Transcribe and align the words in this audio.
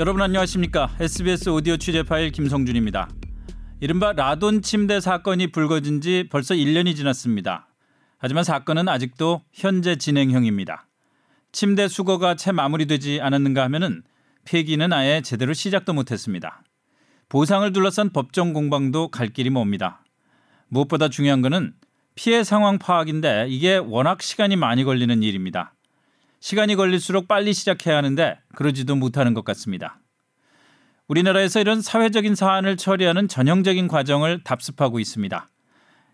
여러분 0.00 0.22
안녕하십니까? 0.22 0.96
SBS 0.98 1.50
오디오 1.50 1.76
취재 1.76 2.02
파일 2.02 2.32
김성준입니다. 2.32 3.10
이른바 3.80 4.12
라돈 4.14 4.62
침대 4.62 4.98
사건이 4.98 5.48
불거진 5.48 6.00
지 6.00 6.26
벌써 6.30 6.54
1년이 6.54 6.96
지났습니다. 6.96 7.68
하지만 8.16 8.42
사건은 8.42 8.88
아직도 8.88 9.42
현재 9.52 9.96
진행형입니다. 9.96 10.86
침대 11.52 11.86
수거가 11.86 12.34
채 12.34 12.50
마무리되지 12.50 13.20
않았는가 13.20 13.62
하면은 13.64 14.02
폐기는 14.46 14.90
아예 14.90 15.20
제대로 15.20 15.52
시작도 15.52 15.92
못했습니다. 15.92 16.62
보상을 17.28 17.70
둘러싼 17.72 18.10
법정 18.10 18.54
공방도 18.54 19.08
갈 19.08 19.28
길이 19.28 19.50
멉니다. 19.50 20.02
무엇보다 20.68 21.08
중요한 21.08 21.42
것은 21.42 21.74
피해 22.22 22.44
상황 22.44 22.78
파악인데 22.78 23.46
이게 23.48 23.78
워낙 23.78 24.20
시간이 24.20 24.54
많이 24.54 24.84
걸리는 24.84 25.22
일입니다. 25.22 25.72
시간이 26.40 26.76
걸릴수록 26.76 27.26
빨리 27.26 27.54
시작해야 27.54 27.96
하는데 27.96 28.38
그러지도 28.54 28.94
못하는 28.94 29.32
것 29.32 29.42
같습니다. 29.42 29.98
우리나라에서 31.08 31.60
이런 31.62 31.80
사회적인 31.80 32.34
사안을 32.34 32.76
처리하는 32.76 33.26
전형적인 33.26 33.88
과정을 33.88 34.44
답습하고 34.44 35.00
있습니다. 35.00 35.48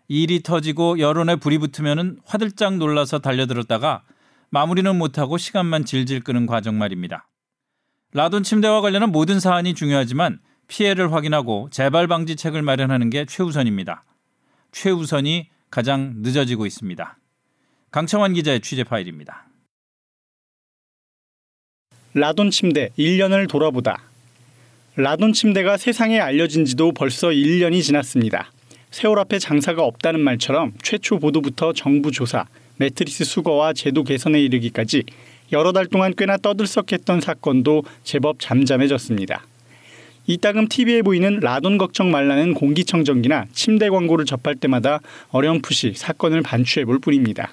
일이 0.07 0.41
터지고 0.43 0.99
여론에 0.99 1.35
불이 1.35 1.57
붙으면 1.57 2.19
화들짝 2.23 2.77
놀라서 2.77 3.19
달려들었다가 3.19 4.03
마무리는 4.49 4.97
못하고 4.97 5.37
시간만 5.37 5.83
질질 5.83 6.23
끄는 6.23 6.45
과정 6.45 6.77
말입니다. 6.77 7.27
라돈 8.13 8.43
침대와 8.43 8.79
관련한 8.79 9.11
모든 9.11 9.41
사안이 9.41 9.73
중요하지만 9.73 10.39
피해를 10.69 11.11
확인하고 11.11 11.67
재발 11.69 12.07
방지책을 12.07 12.61
마련하는 12.61 13.09
게 13.09 13.25
최우선입니다. 13.25 14.05
최우선이 14.71 15.49
가장 15.69 16.13
늦어지고 16.17 16.65
있습니다. 16.65 17.17
강청환 17.91 18.33
기자의 18.33 18.61
취재 18.61 18.83
파일입니다. 18.83 19.47
라돈 22.13 22.51
침대 22.51 22.89
1년을 22.97 23.47
돌아보다. 23.47 24.01
라돈 24.95 25.33
침대가 25.33 25.77
세상에 25.77 26.19
알려진 26.19 26.65
지도 26.65 26.91
벌써 26.91 27.27
1년이 27.27 27.83
지났습니다. 27.83 28.51
세월 28.89 29.19
앞에 29.19 29.37
장사가 29.37 29.83
없다는 29.83 30.19
말처럼 30.21 30.73
최초 30.81 31.19
보도부터 31.19 31.73
정부 31.73 32.11
조사, 32.11 32.45
매트리스 32.77 33.25
수거와 33.25 33.73
제도 33.73 34.03
개선에 34.03 34.41
이르기까지 34.41 35.03
여러 35.51 35.71
달 35.71 35.85
동안 35.85 36.13
꽤나 36.17 36.37
떠들썩했던 36.37 37.21
사건도 37.21 37.83
제법 38.03 38.39
잠잠해졌습니다. 38.39 39.45
이따금 40.27 40.67
TV에 40.67 41.01
보이는 41.03 41.39
라돈 41.39 41.77
걱정 41.77 42.11
말라는 42.11 42.53
공기청정기나 42.53 43.45
침대 43.53 43.89
광고를 43.89 44.25
접할 44.25 44.55
때마다 44.55 44.99
어렴풋이 45.29 45.93
사건을 45.95 46.41
반추해 46.41 46.85
볼 46.85 46.99
뿐입니다. 46.99 47.49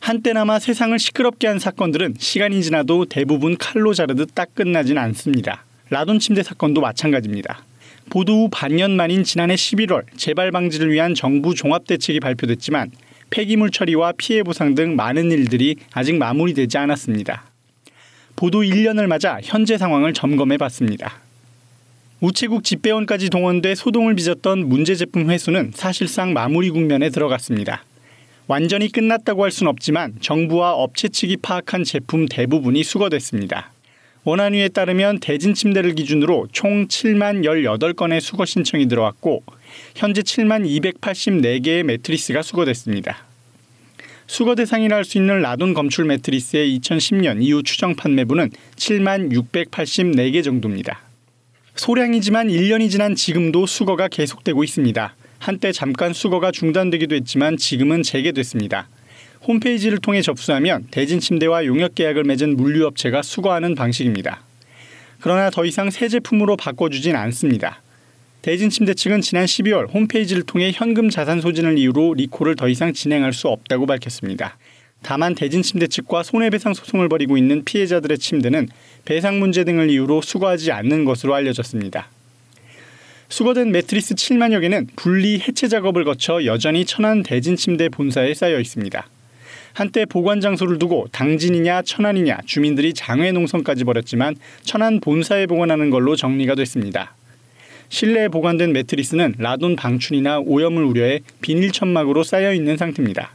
한때나마 0.00 0.58
세상을 0.58 0.98
시끄럽게 0.98 1.46
한 1.46 1.58
사건들은 1.58 2.14
시간이 2.18 2.62
지나도 2.62 3.04
대부분 3.04 3.56
칼로 3.58 3.92
자르듯 3.92 4.34
딱 4.34 4.54
끝나진 4.54 4.96
않습니다. 4.96 5.64
라돈 5.90 6.18
침대 6.18 6.42
사건도 6.42 6.80
마찬가지입니다. 6.80 7.62
보도 8.08 8.44
후 8.44 8.48
반년 8.50 8.96
만인 8.96 9.22
지난해 9.22 9.54
11월 9.54 10.04
재발 10.16 10.50
방지를 10.50 10.90
위한 10.90 11.14
정부 11.14 11.54
종합대책이 11.54 12.20
발표됐지만 12.20 12.90
폐기물 13.28 13.70
처리와 13.70 14.14
피해 14.16 14.42
보상 14.42 14.74
등 14.74 14.96
많은 14.96 15.30
일들이 15.30 15.76
아직 15.92 16.16
마무리되지 16.16 16.78
않았습니다. 16.78 17.44
보도 18.34 18.62
1년을 18.62 19.06
맞아 19.06 19.38
현재 19.42 19.76
상황을 19.76 20.14
점검해 20.14 20.56
봤습니다. 20.56 21.20
우체국 22.22 22.62
집배원까지 22.62 23.30
동원돼 23.30 23.74
소동을 23.74 24.14
빚었던 24.14 24.68
문제 24.68 24.94
제품 24.94 25.28
회수는 25.28 25.72
사실상 25.74 26.32
마무리 26.32 26.70
국면에 26.70 27.10
들어갔습니다. 27.10 27.84
완전히 28.46 28.92
끝났다고 28.92 29.42
할 29.42 29.50
수는 29.50 29.68
없지만 29.68 30.14
정부와 30.20 30.74
업체 30.74 31.08
측이 31.08 31.38
파악한 31.38 31.82
제품 31.82 32.26
대부분이 32.26 32.84
수거됐습니다. 32.84 33.72
원안위에 34.22 34.68
따르면 34.68 35.18
대진 35.18 35.52
침대를 35.52 35.96
기준으로 35.96 36.46
총 36.52 36.86
7만 36.86 37.42
18건의 37.42 38.20
수거 38.20 38.44
신청이 38.44 38.86
들어왔고 38.86 39.42
현재 39.96 40.22
7만 40.22 40.64
284개의 41.00 41.82
매트리스가 41.82 42.42
수거됐습니다. 42.42 43.16
수거 44.28 44.54
대상이라 44.54 44.94
할 44.94 45.04
수 45.04 45.18
있는 45.18 45.42
라돈 45.42 45.74
검출 45.74 46.04
매트리스의 46.04 46.78
2010년 46.78 47.42
이후 47.42 47.64
추정 47.64 47.96
판매분은 47.96 48.50
7만 48.76 49.32
684개 49.32 50.44
정도입니다. 50.44 51.11
소량이지만 51.76 52.48
1년이 52.48 52.90
지난 52.90 53.14
지금도 53.14 53.66
수거가 53.66 54.08
계속되고 54.08 54.62
있습니다. 54.62 55.16
한때 55.38 55.72
잠깐 55.72 56.12
수거가 56.12 56.50
중단되기도 56.52 57.14
했지만 57.14 57.56
지금은 57.56 58.02
재개됐습니다. 58.02 58.88
홈페이지를 59.46 59.98
통해 59.98 60.22
접수하면 60.22 60.86
대진 60.90 61.18
침대와 61.18 61.64
용역 61.66 61.94
계약을 61.94 62.24
맺은 62.24 62.56
물류업체가 62.56 63.22
수거하는 63.22 63.74
방식입니다. 63.74 64.42
그러나 65.20 65.50
더 65.50 65.64
이상 65.64 65.90
새 65.90 66.08
제품으로 66.08 66.56
바꿔주진 66.56 67.16
않습니다. 67.16 67.80
대진 68.42 68.70
침대 68.70 68.92
측은 68.92 69.20
지난 69.20 69.46
12월 69.46 69.92
홈페이지를 69.92 70.42
통해 70.42 70.72
현금 70.74 71.10
자산 71.10 71.40
소진을 71.40 71.78
이유로 71.78 72.14
리콜을 72.14 72.54
더 72.54 72.68
이상 72.68 72.92
진행할 72.92 73.32
수 73.32 73.48
없다고 73.48 73.86
밝혔습니다. 73.86 74.58
다만 75.02 75.34
대진 75.34 75.62
침대 75.62 75.86
측과 75.86 76.22
손해배상 76.22 76.74
소송을 76.74 77.08
벌이고 77.08 77.36
있는 77.36 77.64
피해자들의 77.64 78.18
침대는 78.18 78.68
배상 79.04 79.40
문제 79.40 79.64
등을 79.64 79.90
이유로 79.90 80.22
수거하지 80.22 80.72
않는 80.72 81.04
것으로 81.04 81.34
알려졌습니다. 81.34 82.08
수거된 83.28 83.72
매트리스 83.72 84.14
7만여 84.14 84.60
개는 84.60 84.88
분리 84.94 85.38
해체 85.40 85.66
작업을 85.66 86.04
거쳐 86.04 86.44
여전히 86.44 86.84
천안 86.84 87.22
대진 87.22 87.56
침대 87.56 87.88
본사에 87.88 88.34
쌓여 88.34 88.60
있습니다. 88.60 89.08
한때 89.72 90.04
보관 90.04 90.40
장소를 90.40 90.78
두고 90.78 91.06
당진이냐 91.12 91.82
천안이냐 91.82 92.40
주민들이 92.44 92.92
장외 92.92 93.32
농성까지 93.32 93.84
벌였지만 93.84 94.36
천안 94.62 95.00
본사에 95.00 95.46
보관하는 95.46 95.88
걸로 95.88 96.14
정리가 96.14 96.54
됐습니다. 96.56 97.14
실내에 97.88 98.28
보관된 98.28 98.72
매트리스는 98.72 99.36
라돈 99.38 99.76
방출이나 99.76 100.40
오염을 100.40 100.82
우려해 100.84 101.20
비닐 101.40 101.72
천막으로 101.72 102.22
쌓여 102.22 102.52
있는 102.52 102.76
상태입니다. 102.76 103.32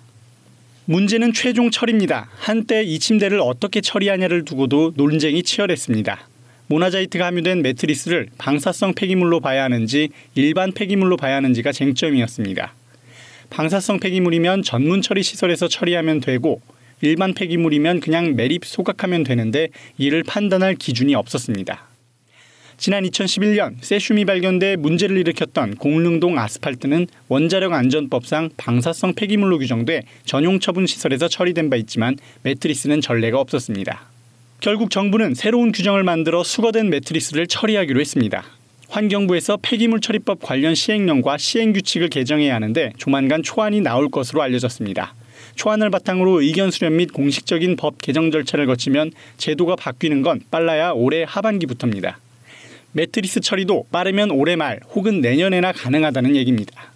문제는 0.89 1.33
최종 1.33 1.69
처리입니다. 1.69 2.29
한때 2.37 2.81
이 2.81 2.97
침대를 2.97 3.41
어떻게 3.41 3.81
처리하냐를 3.81 4.45
두고도 4.45 4.93
논쟁이 4.95 5.43
치열했습니다. 5.43 6.17
모나자이트가 6.67 7.25
함유된 7.25 7.61
매트리스를 7.61 8.27
방사성 8.37 8.93
폐기물로 8.93 9.41
봐야 9.41 9.65
하는지 9.65 10.07
일반 10.35 10.71
폐기물로 10.71 11.17
봐야 11.17 11.35
하는지가 11.35 11.73
쟁점이었습니다. 11.73 12.73
방사성 13.49 13.99
폐기물이면 13.99 14.63
전문 14.63 15.01
처리 15.01 15.23
시설에서 15.23 15.67
처리하면 15.67 16.21
되고 16.21 16.61
일반 17.01 17.33
폐기물이면 17.33 17.99
그냥 17.99 18.37
매립 18.37 18.63
소각하면 18.63 19.25
되는데 19.25 19.67
이를 19.97 20.23
판단할 20.23 20.75
기준이 20.75 21.15
없었습니다. 21.15 21.85
지난 22.77 23.03
2011년 23.05 23.73
세슘이 23.81 24.25
발견돼 24.25 24.75
문제를 24.75 25.17
일으켰던 25.17 25.75
공릉동 25.75 26.37
아스팔트는 26.37 27.07
원자력 27.27 27.73
안전법상 27.73 28.51
방사성 28.55 29.15
폐기물로 29.15 29.57
규정돼 29.57 30.03
전용 30.25 30.59
처분 30.59 30.85
시설에서 30.85 31.27
처리된 31.27 31.71
바 31.71 31.75
있지만 31.77 32.17
매트리스는 32.43 33.01
전례가 33.01 33.39
없었습니다. 33.39 34.01
결국 34.59 34.91
정부는 34.91 35.33
새로운 35.33 35.71
규정을 35.71 36.03
만들어 36.03 36.43
수거된 36.43 36.91
매트리스를 36.91 37.47
처리하기로 37.47 37.99
했습니다. 37.99 38.45
환경부에서 38.89 39.57
폐기물 39.63 39.99
처리법 39.99 40.39
관련 40.43 40.75
시행령과 40.75 41.39
시행 41.39 41.73
규칙을 41.73 42.09
개정해야 42.09 42.53
하는데 42.53 42.93
조만간 42.97 43.41
초안이 43.41 43.81
나올 43.81 44.09
것으로 44.09 44.43
알려졌습니다. 44.43 45.15
초안을 45.55 45.89
바탕으로 45.89 46.41
의견 46.41 46.69
수렴 46.69 46.97
및 46.97 47.11
공식적인 47.11 47.75
법 47.75 47.99
개정 48.03 48.29
절차를 48.29 48.67
거치면 48.67 49.11
제도가 49.37 49.75
바뀌는 49.75 50.21
건 50.21 50.41
빨라야 50.51 50.91
올해 50.91 51.25
하반기부터입니다. 51.27 52.19
매트리스 52.93 53.41
처리도 53.41 53.87
빠르면 53.91 54.31
올해 54.31 54.55
말 54.55 54.79
혹은 54.93 55.21
내년에나 55.21 55.71
가능하다는 55.71 56.35
얘기입니다. 56.35 56.91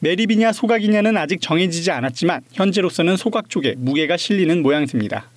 매립이냐 0.00 0.52
소각이냐는 0.52 1.16
아직 1.16 1.40
정해지지 1.40 1.90
않았지만 1.90 2.40
현재로서는 2.52 3.16
소각 3.16 3.50
쪽에 3.50 3.74
무게가 3.76 4.16
실리는 4.16 4.62
모양새입니다. 4.62 5.28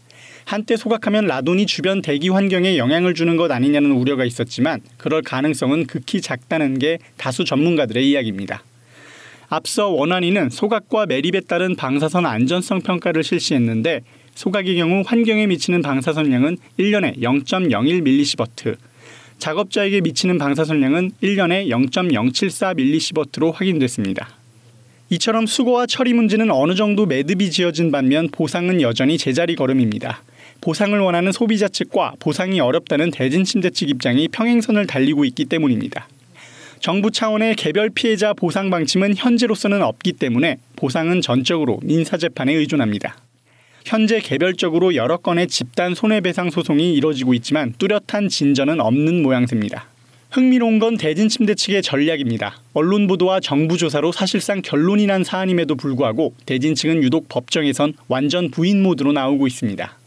한때 0.45 0.75
소각하면 0.75 1.25
라돈이 1.27 1.65
주변 1.65 2.01
대기 2.01 2.29
환경에 2.29 2.77
영향을 2.77 3.13
주는 3.13 3.37
것 3.37 3.51
아니냐는 3.51 3.91
우려가 3.91 4.25
있었지만 4.25 4.81
그럴 4.97 5.21
가능성은 5.21 5.87
극히 5.87 6.21
작다는 6.21 6.79
게 6.79 6.99
다수 7.17 7.45
전문가들의 7.45 8.09
이야기입니다. 8.09 8.63
앞서 9.49 9.89
원안위는 9.89 10.49
소각과 10.49 11.05
매립에 11.05 11.41
따른 11.41 11.75
방사선 11.75 12.25
안전성 12.25 12.81
평가를 12.81 13.23
실시했는데 13.23 14.01
소각의 14.35 14.75
경우 14.77 15.03
환경에 15.05 15.45
미치는 15.47 15.81
방사선량은 15.81 16.57
1년에 16.79 17.21
0.01mSv, 17.21 18.75
작업자에게 19.43 19.99
미치는 19.99 20.37
방사선량은 20.37 21.11
1년에 21.21 21.67
0.074mSv로 21.67 23.51
확인됐습니다. 23.53 24.29
이처럼 25.09 25.47
수거와 25.47 25.85
처리 25.85 26.13
문제는 26.13 26.49
어느 26.49 26.75
정도 26.75 27.05
매듭이 27.05 27.51
지어진 27.51 27.91
반면 27.91 28.29
보상은 28.29 28.79
여전히 28.79 29.17
제자리 29.17 29.57
걸음입니다. 29.57 30.23
보상을 30.61 30.97
원하는 30.97 31.33
소비자 31.33 31.67
측과 31.67 32.13
보상이 32.19 32.61
어렵다는 32.61 33.11
대진 33.11 33.43
침대 33.43 33.69
측 33.71 33.89
입장이 33.89 34.29
평행선을 34.29 34.87
달리고 34.87 35.25
있기 35.25 35.43
때문입니다. 35.43 36.07
정부 36.79 37.11
차원의 37.11 37.57
개별 37.57 37.89
피해자 37.89 38.31
보상 38.31 38.69
방침은 38.69 39.15
현재로서는 39.17 39.81
없기 39.81 40.13
때문에 40.13 40.59
보상은 40.77 41.19
전적으로 41.19 41.81
민사 41.83 42.15
재판에 42.15 42.53
의존합니다. 42.53 43.17
현재 43.85 44.19
개별적으로 44.19 44.95
여러 44.95 45.17
건의 45.17 45.47
집단 45.47 45.93
손해배상 45.93 46.51
소송이 46.51 46.93
이뤄지고 46.93 47.33
있지만 47.33 47.73
뚜렷한 47.77 48.29
진전은 48.29 48.79
없는 48.79 49.21
모양새입니다. 49.21 49.87
흥미로운 50.31 50.79
건 50.79 50.97
대진 50.97 51.29
침대 51.29 51.53
측의 51.53 51.83
전략입니다. 51.83 52.59
언론 52.73 53.05
보도와 53.07 53.39
정부 53.39 53.77
조사로 53.77 54.11
사실상 54.11 54.61
결론이 54.63 55.05
난 55.05 55.23
사안임에도 55.23 55.75
불구하고 55.75 56.33
대진 56.45 56.73
측은 56.73 57.03
유독 57.03 57.29
법정에선 57.29 57.93
완전 58.07 58.49
부인 58.49 58.81
모드로 58.81 59.11
나오고 59.11 59.45
있습니다. 59.45 59.97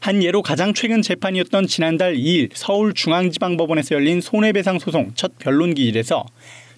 한 0.00 0.22
예로 0.22 0.42
가장 0.42 0.72
최근 0.72 1.02
재판이었던 1.02 1.66
지난달 1.66 2.14
2일 2.14 2.50
서울중앙지방법원에서 2.54 3.96
열린 3.96 4.20
손해배상 4.20 4.78
소송 4.78 5.10
첫 5.14 5.32
변론 5.38 5.74
기일에서 5.74 6.24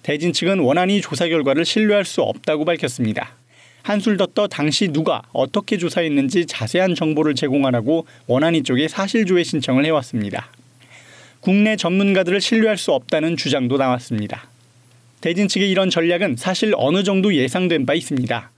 대진 0.03 0.33
측은 0.33 0.59
원안이 0.59 1.01
조사 1.01 1.27
결과를 1.27 1.63
신뢰할 1.63 2.03
수 2.03 2.21
없다고 2.23 2.65
밝혔습니다. 2.65 3.35
한술 3.83 4.17
더떠 4.17 4.47
당시 4.47 4.87
누가 4.89 5.21
어떻게 5.33 5.77
조사했는지 5.77 6.45
자세한 6.45 6.95
정보를 6.95 7.35
제공하라고 7.35 8.05
원안이 8.27 8.63
쪽에 8.63 8.87
사실조회 8.87 9.43
신청을 9.43 9.85
해왔습니다. 9.85 10.51
국내 11.39 11.75
전문가들을 11.75 12.39
신뢰할 12.39 12.77
수 12.77 12.91
없다는 12.91 13.35
주장도 13.35 13.77
나왔습니다. 13.77 14.47
대진 15.21 15.47
측의 15.47 15.69
이런 15.69 15.89
전략은 15.89 16.35
사실 16.37 16.73
어느 16.75 17.03
정도 17.03 17.33
예상된 17.33 17.85
바 17.85 17.93
있습니다. 17.93 18.51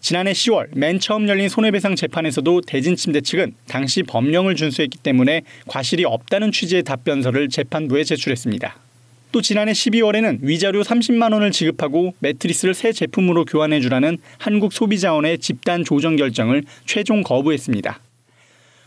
지난해 0.00 0.32
10월 0.32 0.68
맨 0.72 0.98
처음 0.98 1.28
열린 1.28 1.48
손해배상 1.48 1.94
재판에서도 1.94 2.62
대진 2.62 2.96
침대 2.96 3.20
측은 3.20 3.54
당시 3.68 4.02
법령을 4.02 4.56
준수했기 4.56 4.98
때문에 4.98 5.42
과실이 5.66 6.04
없다는 6.04 6.52
취지의 6.52 6.84
답변서를 6.84 7.48
재판부에 7.48 8.04
제출했습니다. 8.04 8.89
또 9.32 9.40
지난해 9.40 9.72
12월에는 9.72 10.38
위자료 10.42 10.82
30만 10.82 11.32
원을 11.32 11.52
지급하고 11.52 12.14
매트리스를 12.18 12.74
새 12.74 12.92
제품으로 12.92 13.44
교환해 13.44 13.80
주라는 13.80 14.18
한국 14.38 14.72
소비자원의 14.72 15.38
집단 15.38 15.84
조정 15.84 16.16
결정을 16.16 16.64
최종 16.84 17.22
거부했습니다. 17.22 18.00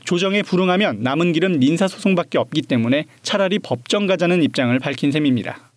조정에 0.04 0.42
불응하면 0.42 1.02
남은 1.02 1.32
길은 1.32 1.60
민사 1.60 1.88
소송밖에 1.88 2.38
없기 2.38 2.64
때문에 2.64 3.06
차라리 3.22 3.58
법정 3.60 4.06
가자는 4.06 4.44
입장을 4.44 4.78
밝힌 4.80 5.12
셈입니다. 5.14 5.72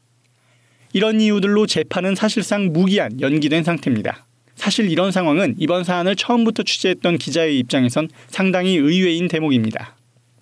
이런 0.92 1.20
이유들로 1.20 1.66
재판은 1.66 2.16
사실상 2.16 2.72
무기한 2.72 3.20
연기된 3.20 3.62
상태입니다. 3.62 4.26
사실 4.56 4.90
이런 4.90 5.12
상황은 5.12 5.54
이번 5.58 5.84
사안을 5.84 6.16
처음부터 6.16 6.64
취재했던 6.64 7.18
기자의 7.18 7.58
입장에선 7.58 8.08
상당히 8.28 8.76
의외인 8.76 9.28
대목입니다. 9.28 9.94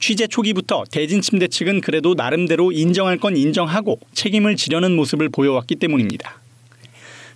취재 0.06 0.26
초기부터 0.26 0.84
대진 0.90 1.22
침대 1.22 1.48
측은 1.48 1.80
그래도 1.80 2.12
나름대로 2.12 2.72
인정할 2.72 3.16
건 3.16 3.38
인정하고 3.38 3.98
책임을 4.12 4.54
지려는 4.54 4.94
모습을 4.96 5.30
보여왔기 5.30 5.76
때문입니다. 5.76 6.42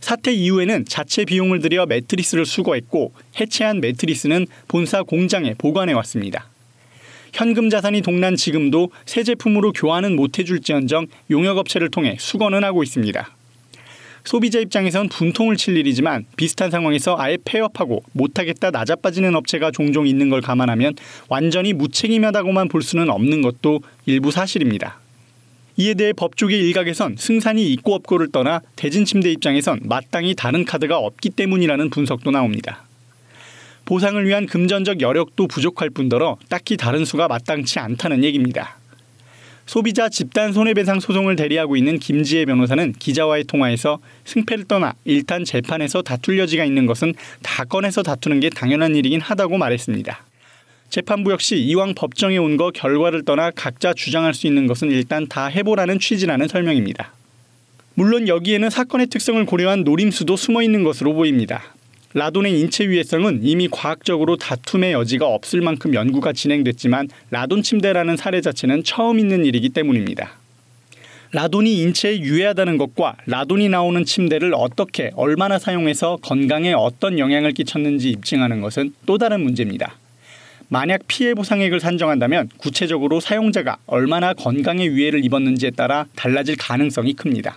사태 0.00 0.34
이후에는 0.34 0.84
자체 0.84 1.24
비용을 1.24 1.60
들여 1.60 1.86
매트리스를 1.86 2.44
수거했고 2.44 3.14
해체한 3.40 3.80
매트리스는 3.80 4.46
본사 4.68 5.02
공장에 5.02 5.54
보관해 5.56 5.94
왔습니다. 5.94 6.46
현금 7.32 7.70
자산이 7.70 8.02
동난 8.02 8.36
지금도 8.36 8.90
새 9.06 9.22
제품으로 9.22 9.72
교환은 9.72 10.14
못해줄지언정 10.14 11.06
용역업체를 11.30 11.90
통해 11.90 12.16
수거는 12.20 12.64
하고 12.64 12.82
있습니다. 12.82 13.37
소비자 14.28 14.58
입장에선 14.58 15.08
분통을 15.08 15.56
칠 15.56 15.74
일이지만 15.78 16.26
비슷한 16.36 16.70
상황에서 16.70 17.16
아예 17.18 17.38
폐업하고 17.42 18.02
못하겠다 18.12 18.70
낮아빠지는 18.70 19.34
업체가 19.34 19.70
종종 19.70 20.06
있는 20.06 20.28
걸 20.28 20.42
감안하면 20.42 20.96
완전히 21.30 21.72
무책임하다고만 21.72 22.68
볼 22.68 22.82
수는 22.82 23.08
없는 23.08 23.40
것도 23.40 23.80
일부 24.04 24.30
사실입니다. 24.30 24.98
이에 25.78 25.94
대해 25.94 26.12
법조계 26.12 26.58
일각에선 26.58 27.16
승산이 27.16 27.72
있고 27.72 27.94
없고를 27.94 28.30
떠나 28.30 28.60
대진침대 28.76 29.32
입장에선 29.32 29.80
마땅히 29.84 30.34
다른 30.34 30.66
카드가 30.66 30.98
없기 30.98 31.30
때문이라는 31.30 31.88
분석도 31.88 32.30
나옵니다. 32.30 32.84
보상을 33.86 34.22
위한 34.26 34.44
금전적 34.44 35.00
여력도 35.00 35.46
부족할 35.46 35.88
뿐더러 35.88 36.36
딱히 36.50 36.76
다른 36.76 37.06
수가 37.06 37.28
마땅치 37.28 37.78
않다는 37.78 38.22
얘기입니다. 38.24 38.77
소비자 39.68 40.08
집단 40.08 40.54
손해배상 40.54 40.98
소송을 40.98 41.36
대리하고 41.36 41.76
있는 41.76 41.98
김지혜 41.98 42.46
변호사는 42.46 42.94
기자와의 42.94 43.44
통화에서 43.44 43.98
승패를 44.24 44.64
떠나 44.64 44.94
일단 45.04 45.44
재판에서 45.44 46.00
다툴 46.00 46.38
여지가 46.38 46.64
있는 46.64 46.86
것은 46.86 47.12
다 47.42 47.64
꺼내서 47.64 48.02
다투는 48.02 48.40
게 48.40 48.48
당연한 48.48 48.96
일이긴 48.96 49.20
하다고 49.20 49.58
말했습니다. 49.58 50.24
재판부 50.88 51.32
역시 51.32 51.58
이왕 51.58 51.94
법정에 51.94 52.38
온 52.38 52.56
거 52.56 52.70
결과를 52.70 53.26
떠나 53.26 53.50
각자 53.50 53.92
주장할 53.92 54.32
수 54.32 54.46
있는 54.46 54.66
것은 54.66 54.90
일단 54.90 55.26
다 55.28 55.48
해보라는 55.48 55.98
취지라는 55.98 56.48
설명입니다. 56.48 57.12
물론 57.92 58.26
여기에는 58.26 58.70
사건의 58.70 59.08
특성을 59.08 59.44
고려한 59.44 59.84
노림수도 59.84 60.36
숨어 60.36 60.62
있는 60.62 60.82
것으로 60.82 61.12
보입니다. 61.12 61.62
라돈의 62.14 62.58
인체 62.58 62.84
유해성은 62.84 63.40
이미 63.42 63.68
과학적으로 63.68 64.36
다툼의 64.36 64.92
여지가 64.92 65.26
없을 65.26 65.60
만큼 65.60 65.94
연구가 65.94 66.32
진행됐지만 66.32 67.08
라돈 67.30 67.62
침대라는 67.62 68.16
사례 68.16 68.40
자체는 68.40 68.82
처음 68.84 69.18
있는 69.18 69.44
일이기 69.44 69.68
때문입니다. 69.68 70.32
라돈이 71.32 71.82
인체에 71.82 72.20
유해하다는 72.20 72.78
것과 72.78 73.16
라돈이 73.26 73.68
나오는 73.68 74.02
침대를 74.02 74.52
어떻게 74.54 75.10
얼마나 75.14 75.58
사용해서 75.58 76.18
건강에 76.22 76.72
어떤 76.72 77.18
영향을 77.18 77.52
끼쳤는지 77.52 78.10
입증하는 78.10 78.62
것은 78.62 78.94
또 79.04 79.18
다른 79.18 79.42
문제입니다. 79.42 79.96
만약 80.68 81.02
피해 81.06 81.34
보상액을 81.34 81.80
산정한다면 81.80 82.48
구체적으로 82.56 83.20
사용자가 83.20 83.76
얼마나 83.86 84.32
건강에 84.32 84.88
위해를 84.88 85.22
입었는지에 85.24 85.70
따라 85.72 86.06
달라질 86.16 86.56
가능성이 86.56 87.12
큽니다. 87.12 87.56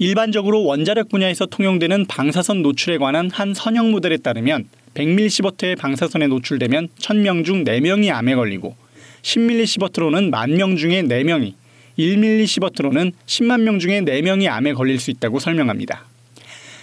일반적으로 0.00 0.64
원자력 0.64 1.08
분야에서 1.08 1.46
통용되는 1.46 2.06
방사선 2.06 2.62
노출에 2.62 2.98
관한 2.98 3.30
한 3.32 3.52
선형 3.52 3.90
모델에 3.90 4.18
따르면 4.18 4.68
100mS의 4.94 5.76
방사선에 5.76 6.28
노출되면 6.28 6.88
1000명 7.00 7.44
중 7.44 7.64
4명이 7.64 8.12
암에 8.12 8.36
걸리고 8.36 8.76
10mS로는 9.22 10.30
만명 10.30 10.76
중에 10.76 11.02
4명이 11.02 11.54
1mS로는 11.98 13.12
10만 13.26 13.62
명 13.62 13.80
중에 13.80 14.02
4명이 14.02 14.48
암에 14.48 14.74
걸릴 14.74 15.00
수 15.00 15.10
있다고 15.10 15.40
설명합니다. 15.40 16.04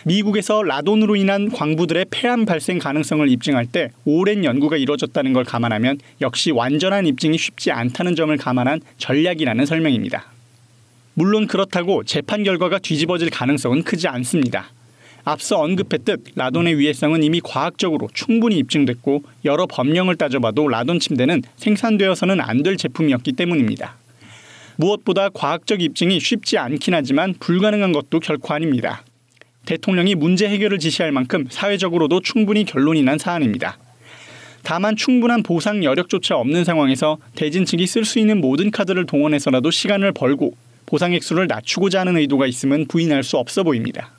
미국에서 0.04 0.62
라돈으로 0.62 1.16
인한 1.16 1.50
광부들의 1.50 2.08
폐암 2.12 2.46
발생 2.46 2.80
가능성을 2.80 3.28
입증할 3.30 3.66
때 3.66 3.92
오랜 4.04 4.44
연구가 4.44 4.76
이루어졌다는 4.76 5.32
걸 5.32 5.46
감안하면 5.46 6.00
역시 6.20 6.52
완전한 6.52 7.08
입증이 7.08 7.38
쉽지 7.38 7.72
않다는 7.72 8.16
점을 8.16 8.36
감안한 8.36 8.82
전략이라는 8.98 9.66
설명입니다. 9.66 10.35
물론 11.16 11.48
그렇다고 11.48 12.04
재판 12.04 12.44
결과가 12.44 12.80
뒤집어질 12.80 13.30
가능성은 13.30 13.84
크지 13.84 14.08
않습니다. 14.10 14.70
앞서 15.24 15.58
언급했듯 15.60 16.24
라돈의 16.36 16.78
위해성은 16.78 17.24
이미 17.24 17.40
과학적으로 17.42 18.10
충분히 18.14 18.57
입증됐고 18.57 19.24
여러 19.45 19.66
법령을 19.66 20.18
따져봐도 20.18 20.68
라돈 20.68 21.00
침대는 21.00 21.42
생산되어서는 21.56 22.42
안 22.42 22.62
될 22.64 22.78
제품이었기 22.78 23.31
때문입니다. 23.34 23.95
무엇보다 24.76 25.30
과학적 25.30 25.81
입증이 25.81 26.19
쉽지 26.19 26.57
않긴 26.57 26.94
하지만 26.94 27.34
불가능한 27.40 27.94
것도 27.94 28.19
결코 28.19 28.54
아닙니다. 28.54 29.04
대통령이 29.66 30.16
문제 30.16 30.48
해결을 30.48 30.80
지시할 30.80 31.12
만큼 31.12 31.48
사회적으로도 31.50 32.19
충분히 32.19 32.66
결론이 32.66 33.04
난 33.04 33.18
사안입니다. 33.18 33.78
다만 34.64 34.95
충분한 34.95 35.44
보상 35.44 35.84
여력조차 35.84 36.36
없는 36.36 36.66
상황에서 36.66 37.18
대진 37.36 37.66
측이 37.66 37.88
쓸 37.88 38.04
수 38.04 38.19
있는 38.19 38.42
모든 38.42 38.69
카드를 38.69 39.06
동원해서라도 39.06 39.72
시간을 39.72 40.12
벌고 40.12 40.56
보상 40.85 41.13
액수를 41.13 41.47
낮추고자 41.47 42.01
하는 42.01 42.18
의도가 42.18 42.47
있음은 42.47 42.87
부인할 42.87 43.23
수 43.23 43.37
없어 43.37 43.63
보입니다. 43.63 44.11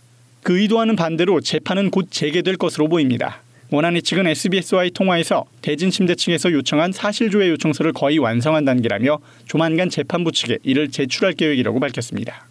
그 0.42 0.58
의도와는 0.58 0.96
반대로 0.96 1.40
재판은 1.40 1.90
곧 1.90 2.08
재개될 2.10 2.56
것으로 2.56 2.88
보입니다. 2.88 3.42
원안이 3.70 4.02
측은 4.02 4.28
SBS와의 4.28 4.92
통화에서 4.92 5.44
대진 5.60 5.90
침대 5.90 6.14
측에서 6.14 6.52
요청한 6.52 6.92
사실조회 6.92 7.48
요청서를 7.50 7.92
거의 7.92 8.18
완성한 8.18 8.64
단계라며 8.64 9.18
조만간 9.46 9.90
재판부 9.90 10.30
측에 10.30 10.58
이를 10.62 10.88
제출할 10.90 11.34
계획이라고 11.34 11.80
밝혔습니다. 11.80 12.46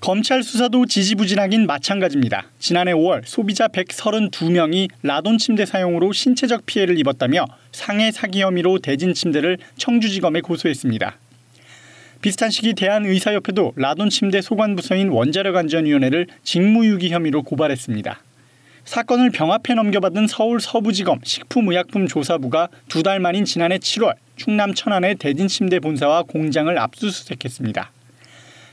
검찰 0.00 0.42
수사도 0.42 0.86
지지부진하긴 0.86 1.66
마찬가지입니다. 1.66 2.46
지난해 2.58 2.94
5월 2.94 3.20
소비자 3.26 3.68
132명이 3.68 4.88
라돈 5.02 5.36
침대 5.36 5.66
사용으로 5.66 6.12
신체적 6.12 6.64
피해를 6.64 6.98
입었다며 6.98 7.44
상해 7.70 8.10
사기 8.10 8.40
혐의로 8.40 8.78
대진 8.78 9.12
침대를 9.12 9.58
청주지검에 9.76 10.40
고소했습니다. 10.40 11.18
비슷한 12.20 12.50
시기 12.50 12.74
대한의사협회도 12.74 13.72
라돈 13.76 14.10
침대 14.10 14.42
소관부서인 14.42 15.08
원자력안전위원회를 15.08 16.26
직무유기 16.42 17.10
혐의로 17.10 17.42
고발했습니다. 17.42 18.20
사건을 18.84 19.30
병합해 19.30 19.74
넘겨받은 19.74 20.26
서울 20.26 20.60
서부지검 20.60 21.20
식품의약품 21.22 22.08
조사부가 22.08 22.68
두 22.88 23.02
달 23.02 23.20
만인 23.20 23.44
지난해 23.46 23.78
7월 23.78 24.14
충남 24.36 24.74
천안의 24.74 25.16
대진침대 25.16 25.80
본사와 25.80 26.24
공장을 26.24 26.76
압수수색했습니다. 26.78 27.90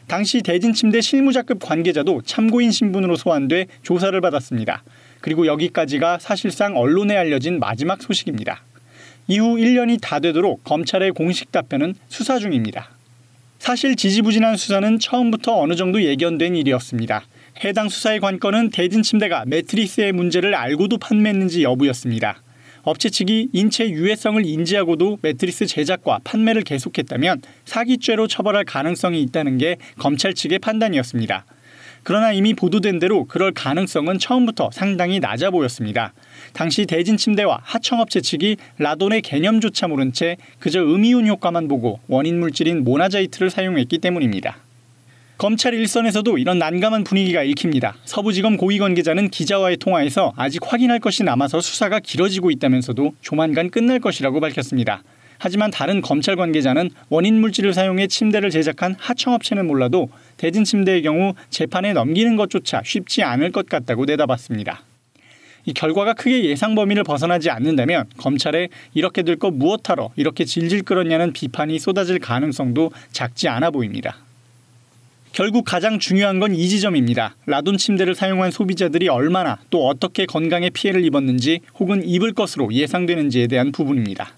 당시 0.07 0.41
대진침대 0.41 0.99
실무자급 1.01 1.59
관계자도 1.59 2.23
참고인 2.25 2.71
신분으로 2.71 3.15
소환돼 3.15 3.67
조사를 3.83 4.19
받았습니다. 4.19 4.83
그리고 5.21 5.47
여기까지가 5.47 6.19
사실상 6.19 6.75
언론에 6.77 7.15
알려진 7.15 7.59
마지막 7.59 8.01
소식입니다. 8.01 8.61
이후 9.27 9.55
1년이 9.55 9.99
다 10.01 10.19
되도록 10.19 10.63
검찰의 10.63 11.11
공식 11.11 11.51
답변은 11.51 11.95
수사 12.07 12.39
중입니다. 12.39 12.96
사실 13.59 13.95
지지부진한 13.95 14.55
수사는 14.55 14.99
처음부터 14.99 15.59
어느 15.59 15.75
정도 15.75 16.01
예견된 16.01 16.55
일이었습니다. 16.55 17.23
해당 17.63 17.89
수사의 17.89 18.19
관건은 18.19 18.69
대진 18.69 19.01
침대가 19.01 19.43
매트리스의 19.47 20.11
문제를 20.11 20.53
알고도 20.55 20.97
판매했는지 20.99 21.63
여부였습니다. 21.63 22.41
업체 22.83 23.09
측이 23.09 23.49
인체 23.51 23.89
유해성을 23.89 24.45
인지하고도 24.45 25.19
매트리스 25.21 25.65
제작과 25.65 26.19
판매를 26.23 26.61
계속했다면 26.61 27.41
사기죄로 27.65 28.27
처벌할 28.27 28.63
가능성이 28.63 29.21
있다는 29.23 29.57
게 29.57 29.77
검찰 29.97 30.33
측의 30.33 30.59
판단이었습니다. 30.59 31.45
그러나 32.03 32.31
이미 32.31 32.53
보도된 32.53 32.99
대로 32.99 33.25
그럴 33.25 33.51
가능성은 33.51 34.19
처음부터 34.19 34.69
상당히 34.71 35.19
낮아 35.19 35.51
보였습니다. 35.51 36.13
당시 36.53 36.85
대진 36.85 37.17
침대와 37.17 37.59
하청업체 37.63 38.21
측이 38.21 38.57
라돈의 38.77 39.21
개념조차 39.21 39.87
모른 39.87 40.13
채 40.13 40.37
그저 40.59 40.81
음이온 40.81 41.27
효과만 41.27 41.67
보고 41.67 41.99
원인 42.07 42.39
물질인 42.39 42.83
모나자이트를 42.83 43.49
사용했기 43.49 43.97
때문입니다. 43.99 44.57
검찰 45.37 45.75
일선에서도 45.75 46.39
이런 46.39 46.57
난감한 46.57 47.03
분위기가 47.03 47.43
읽힙니다. 47.43 47.95
서부지검 48.05 48.57
고위 48.57 48.79
관계자는 48.79 49.29
기자와의 49.29 49.77
통화에서 49.77 50.33
아직 50.35 50.61
확인할 50.65 50.99
것이 50.99 51.23
남아서 51.23 51.61
수사가 51.61 51.99
길어지고 51.99 52.49
있다면서도 52.49 53.13
조만간 53.21 53.69
끝날 53.69 53.99
것이라고 53.99 54.39
밝혔습니다. 54.39 55.03
하지만 55.37 55.71
다른 55.71 56.01
검찰 56.01 56.35
관계자는 56.35 56.89
원인 57.09 57.39
물질을 57.39 57.73
사용해 57.73 58.07
침대를 58.07 58.49
제작한 58.49 58.95
하청업체는 58.97 59.67
몰라도 59.67 60.09
대진 60.37 60.63
침대의 60.63 61.01
경우 61.03 61.33
재판에 61.49 61.93
넘기는 61.93 62.35
것조차 62.35 62.81
쉽지 62.83 63.23
않을 63.23 63.51
것 63.51 63.67
같다고 63.67 64.05
내다봤습니다. 64.05 64.81
이 65.65 65.73
결과가 65.73 66.13
크게 66.13 66.45
예상 66.45 66.75
범위를 66.75 67.03
벗어나지 67.03 67.49
않는다면 67.49 68.05
검찰에 68.17 68.69
이렇게 68.93 69.21
될 69.21 69.35
거 69.37 69.51
무엇하러 69.51 70.11
이렇게 70.15 70.45
질질 70.45 70.83
끌었냐는 70.83 71.33
비판이 71.33 71.77
쏟아질 71.77 72.19
가능성도 72.19 72.91
작지 73.11 73.47
않아 73.49 73.69
보입니다. 73.71 74.17
결국 75.33 75.65
가장 75.65 75.99
중요한 75.99 76.39
건 76.39 76.53
이 76.55 76.67
지점입니다. 76.69 77.35
라돈 77.45 77.77
침대를 77.77 78.15
사용한 78.15 78.49
소비자들이 78.49 79.09
얼마나 79.09 79.59
또 79.69 79.87
어떻게 79.87 80.25
건강에 80.25 80.69
피해를 80.71 81.03
입었는지 81.05 81.59
혹은 81.77 82.01
입을 82.03 82.33
것으로 82.33 82.73
예상되는지에 82.73 83.47
대한 83.47 83.71
부분입니다. 83.71 84.31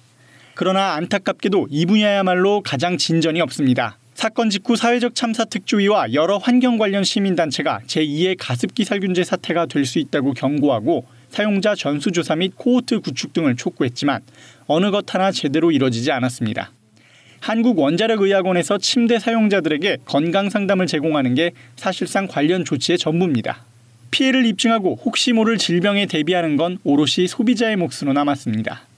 그러나 0.60 0.96
안타깝게도 0.96 1.68
이 1.70 1.86
분야야말로 1.86 2.60
가장 2.62 2.98
진전이 2.98 3.39
없습니다. 3.39 3.98
사건 4.13 4.50
직후 4.50 4.75
사회적 4.75 5.16
참사 5.16 5.46
특조위와 5.46 6.12
여러 6.12 6.36
환경 6.36 6.78
관련 6.78 7.06
시민단체가 7.06 7.80
제2의 7.88 8.36
가습기 8.38 8.84
살균제 8.84 9.24
사태가 9.24 9.68
될 9.68 9.86
수 9.86 10.00
있다고 10.00 10.34
경고하고 10.34 11.06
사용자 11.30 11.75
전수조사 11.75 12.36
및 12.36 12.51
코호트 12.58 13.00
구축 13.00 13.32
등을 13.32 13.56
촉구했지만 13.56 14.20
어느 14.68 14.92
것 14.92 15.16
하나 15.16 15.32
제대로 15.32 15.72
이뤄지지 15.72 16.12
않았습니다. 16.12 16.74
한국원자력의학원에서 17.39 18.80
침대 18.80 19.18
사용자들에게 19.18 20.00
건강 20.04 20.50
상담을 20.50 20.88
제공하는 20.88 21.36
게 21.36 21.51
사실상 21.78 22.28
관련 22.28 22.66
조치의 22.66 22.98
전부입니다. 22.98 23.63
피해를 24.12 24.46
입증하고 24.46 25.00
혹시 25.06 25.32
모를 25.32 25.58
질병에 25.58 26.06
대비하는 26.06 26.58
건 26.58 26.80
오롯이 26.84 27.30
소비자의 27.30 27.78
몫으로 27.78 28.12
남았습니다. 28.12 28.88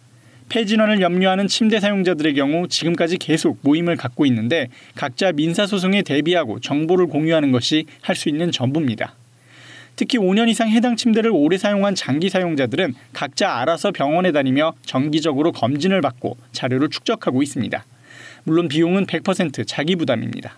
폐진원을 0.52 1.00
염려하는 1.00 1.48
침대 1.48 1.80
사용자들의 1.80 2.34
경우 2.34 2.68
지금까지 2.68 3.18
계속 3.18 3.60
모임을 3.62 3.96
갖고 3.96 4.26
있는데 4.26 4.68
각자 4.96 5.32
민사소송에 5.32 6.02
대비하고 6.02 6.60
정보를 6.60 7.08
공유하는 7.08 7.54
것이 7.54 7.86
할 8.02 8.16
수 8.18 8.28
있는 8.28 8.52
전부입니다. 8.52 9.16
특히 9.96 10.18
5년 10.18 10.50
이상 10.50 10.70
해당 10.70 10.98
침대를 10.98 11.32
오래 11.34 11.58
사용한 11.58 11.96
장기 11.96 12.30
사용자들은 12.30 12.94
각자 13.14 13.56
알아서 13.60 13.92
병원에 13.92 14.32
다니며 14.34 14.74
정기적으로 14.86 15.54
검진을 15.54 16.02
받고 16.02 16.38
자료를 16.52 16.90
축적하고 16.90 17.42
있습니다. 17.42 17.86
물론 18.44 18.68
비용은 18.68 19.06
100% 19.06 19.66
자기 19.66 19.96
부담입니다. 19.96 20.56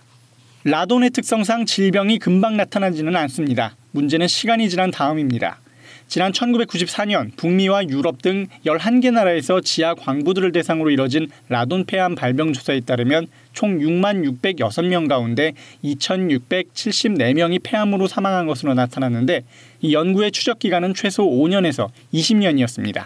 라돈의 0.63 1.11
특성상 1.11 1.65
질병이 1.65 2.17
금방 2.17 2.57
나타나지는 2.57 3.15
않습니다. 3.15 3.75
문제는 3.91 4.27
시간이 4.27 4.69
지난 4.69 4.89
다음입니다. 4.89 5.59
지난 6.07 6.31
1994년 6.31 7.35
북미와 7.35 7.87
유럽 7.89 8.21
등 8.21 8.47
11개 8.65 9.11
나라에서 9.11 9.61
지하 9.61 9.95
광부들을 9.95 10.51
대상으로 10.51 10.91
이뤄진 10.91 11.29
라돈 11.49 11.85
폐암 11.85 12.15
발병 12.15 12.53
조사에 12.53 12.81
따르면 12.81 13.27
총 13.53 13.79
6만 13.79 14.23
606명 14.41 15.07
가운데 15.07 15.53
2,674명이 15.83 17.61
폐암으로 17.63 18.07
사망한 18.07 18.45
것으로 18.47 18.73
나타났는데 18.73 19.43
이 19.81 19.93
연구의 19.93 20.31
추적 20.31 20.59
기간은 20.59 20.93
최소 20.93 21.23
5년에서 21.23 21.89
20년이었습니다. 22.13 23.05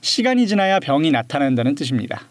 시간이 0.00 0.46
지나야 0.46 0.80
병이 0.80 1.10
나타난다는 1.10 1.74
뜻입니다. 1.74 2.22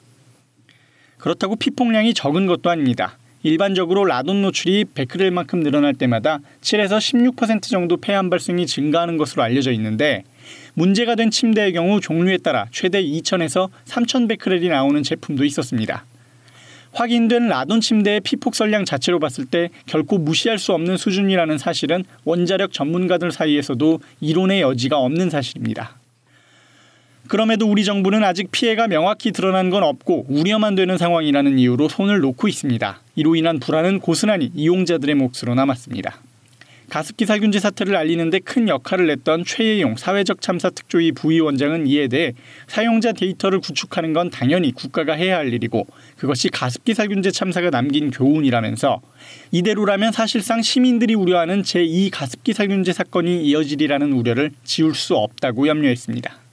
그렇다고 1.17 1.55
피폭량이 1.55 2.13
적은 2.13 2.45
것도 2.45 2.69
아닙니다. 2.69 3.17
일반적으로 3.45 4.05
라돈 4.05 4.41
노출이 4.41 4.85
베크렐만큼 4.95 5.59
늘어날 5.61 5.93
때마다 5.93 6.39
7에서 6.61 6.97
16% 7.35 7.61
정도 7.61 7.95
폐암 7.95 8.31
발생이 8.31 8.65
증가하는 8.65 9.17
것으로 9.17 9.43
알려져 9.43 9.71
있는데 9.73 10.23
문제가 10.73 11.13
된 11.13 11.29
침대의 11.29 11.73
경우 11.73 12.01
종류에 12.01 12.39
따라 12.39 12.65
최대 12.71 13.03
2,000에서 13.03 13.69
3,000 13.85 14.27
베크렐이 14.29 14.67
나오는 14.69 15.03
제품도 15.03 15.45
있었습니다. 15.45 16.05
확인된 16.93 17.47
라돈 17.47 17.81
침대의 17.81 18.21
피폭설량 18.21 18.83
자체로 18.83 19.19
봤을 19.19 19.45
때 19.45 19.69
결코 19.85 20.17
무시할 20.17 20.57
수 20.57 20.73
없는 20.73 20.97
수준이라는 20.97 21.59
사실은 21.59 22.03
원자력 22.23 22.73
전문가들 22.73 23.31
사이에서도 23.31 23.99
이론의 24.21 24.61
여지가 24.61 24.97
없는 24.97 25.29
사실입니다. 25.29 25.99
그럼에도 27.27 27.67
우리 27.67 27.84
정부는 27.84 28.24
아직 28.24 28.51
피해가 28.51 28.88
명확히 28.88 29.32
드러난 29.32 29.70
건 29.70 29.84
없고 29.84 30.27
우려만 30.29 30.75
되는 30.75 30.98
상황이라는 30.98 31.58
이유로 31.58 31.89
손을 31.89 32.20
놓고 32.20 32.48
있습니다. 32.48 33.00
이로 33.15 33.36
인한 33.36 33.60
불안은 33.60 34.00
고스란히 34.00 34.51
이용자들의 34.53 35.15
몫으로 35.15 35.55
남았습니다. 35.55 36.20
가습기 36.89 37.25
살균제 37.25 37.60
사태를 37.60 37.96
알리는데 37.96 38.39
큰 38.39 38.67
역할을 38.67 39.08
냈던 39.08 39.44
최예용 39.44 39.96
사회적 39.96 40.41
참사 40.41 40.70
특조위 40.70 41.13
부위원장은 41.13 41.88
이에 41.88 42.08
대해 42.08 42.34
사용자 42.67 43.12
데이터를 43.13 43.60
구축하는 43.60 44.13
건 44.13 44.29
당연히 44.29 44.72
국가가 44.72 45.13
해야 45.13 45.38
할 45.38 45.51
일이고 45.51 45.88
그것이 46.15 46.50
가습기 46.50 46.94
살균제 46.94 47.32
참사가 47.32 47.72
남긴 47.72 48.12
교훈이라면서 48.12 49.01
이대로라면 49.51 50.12
사실상 50.12 50.62
시민들이 50.62 51.15
우려하는 51.15 51.63
제2 51.63 52.12
가습기 52.13 52.53
살균제 52.53 52.94
사건이 52.94 53.44
이어지리라는 53.46 54.13
우려를 54.13 54.51
지울 54.63 54.94
수 54.94 55.15
없다고 55.15 55.67
염려했습니다. 55.67 56.44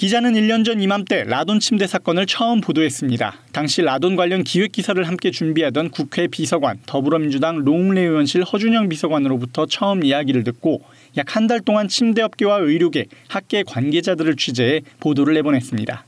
기자는 0.00 0.32
1년 0.32 0.64
전 0.64 0.80
이맘때 0.80 1.24
라돈 1.24 1.60
침대 1.60 1.86
사건을 1.86 2.24
처음 2.24 2.62
보도했습니다. 2.62 3.36
당시 3.52 3.82
라돈 3.82 4.16
관련 4.16 4.44
기획 4.44 4.72
기사를 4.72 5.06
함께 5.06 5.30
준비하던 5.30 5.90
국회 5.90 6.26
비서관 6.26 6.78
더불어민주당 6.86 7.58
롱레 7.58 8.00
의원실 8.00 8.42
허준영 8.42 8.88
비서관으로부터 8.88 9.66
처음 9.66 10.02
이야기를 10.02 10.42
듣고 10.44 10.80
약 11.18 11.36
한 11.36 11.46
달 11.48 11.60
동안 11.60 11.86
침대업계와 11.86 12.60
의료계, 12.60 13.08
학계 13.28 13.62
관계자들을 13.62 14.36
취재해 14.36 14.80
보도를 15.00 15.34
내보냈습니다. 15.34 16.04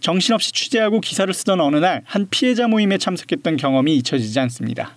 정신없이 0.00 0.50
취재하고 0.50 1.00
기사를 1.00 1.32
쓰던 1.32 1.60
어느 1.60 1.76
날 1.76 2.02
한 2.06 2.26
피해자 2.28 2.66
모임에 2.66 2.98
참석했던 2.98 3.56
경험이 3.56 3.94
잊혀지지 3.98 4.40
않습니다. 4.40 4.96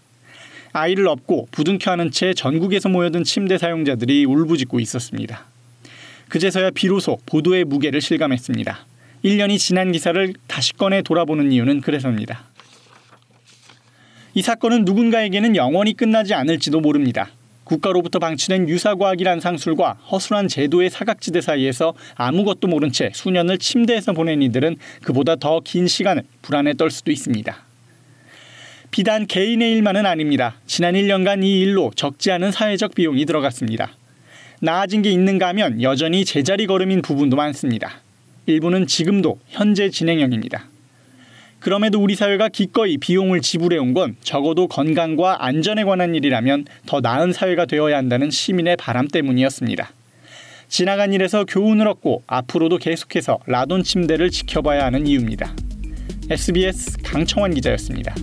아이를 0.73 1.07
업고 1.07 1.47
부둥켜 1.51 1.91
안은 1.91 2.09
채 2.09 2.33
전국에서 2.33 2.89
모여든 2.89 3.23
침대 3.23 3.59
사용자들이 3.59 4.25
울부짖고 4.25 4.79
있었습니다. 4.79 5.45
그제서야 6.29 6.69
비로소 6.71 7.17
보도의 7.25 7.65
무게를 7.65 8.01
실감했습니다. 8.01 8.85
1년이 9.25 9.57
지난 9.57 9.91
기사를 9.91 10.33
다시 10.47 10.73
꺼내 10.73 11.01
돌아보는 11.01 11.51
이유는 11.51 11.81
그래서입니다. 11.81 12.45
이 14.33 14.41
사건은 14.41 14.85
누군가에게는 14.85 15.55
영원히 15.55 15.93
끝나지 15.93 16.33
않을지도 16.33 16.79
모릅니다. 16.79 17.31
국가로부터 17.65 18.19
방치된 18.19 18.69
유사과학이란 18.69 19.39
상술과 19.41 19.93
허술한 20.11 20.47
제도의 20.47 20.89
사각지대 20.89 21.41
사이에서 21.41 21.93
아무것도 22.15 22.67
모른 22.67 22.91
채 22.91 23.11
수년을 23.13 23.57
침대에서 23.59 24.13
보낸 24.13 24.41
이들은 24.41 24.77
그보다 25.03 25.35
더 25.35 25.61
긴 25.63 25.87
시간을 25.87 26.23
불안에 26.41 26.73
떨 26.75 26.89
수도 26.89 27.11
있습니다. 27.11 27.55
비단 28.91 29.27
개인의 29.27 29.71
일만은 29.73 30.05
아닙니다. 30.07 30.55
지난 30.65 30.95
1년간 30.95 31.43
이 31.43 31.59
일로 31.59 31.91
적지 31.95 32.31
않은 32.31 32.51
사회적 32.51 32.95
비용이 32.95 33.25
들어갔습니다. 33.25 33.91
나아진 34.59 35.01
게 35.01 35.09
있는가 35.11 35.47
하면 35.49 35.81
여전히 35.81 36.25
제자리 36.25 36.67
걸음인 36.67 37.01
부분도 37.01 37.35
많습니다. 37.35 38.01
일부는 38.45 38.87
지금도 38.87 39.39
현재 39.47 39.89
진행형입니다. 39.89 40.65
그럼에도 41.59 41.99
우리 42.01 42.15
사회가 42.15 42.49
기꺼이 42.49 42.97
비용을 42.97 43.41
지불해온 43.41 43.93
건 43.93 44.15
적어도 44.21 44.67
건강과 44.67 45.45
안전에 45.45 45.83
관한 45.83 46.15
일이라면 46.15 46.65
더 46.85 47.01
나은 47.01 47.33
사회가 47.33 47.65
되어야 47.65 47.97
한다는 47.97 48.29
시민의 48.29 48.77
바람 48.77 49.07
때문이었습니다. 49.07 49.91
지나간 50.69 51.13
일에서 51.13 51.45
교훈을 51.45 51.87
얻고 51.87 52.23
앞으로도 52.27 52.77
계속해서 52.77 53.39
라돈 53.45 53.83
침대를 53.83 54.29
지켜봐야 54.29 54.85
하는 54.85 55.07
이유입니다. 55.07 55.53
SBS 56.29 56.97
강청환 57.03 57.53
기자였습니다. 57.53 58.13